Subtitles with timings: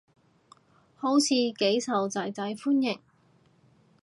[0.95, 1.27] 好似
[1.59, 2.99] 幾受囝仔歡迎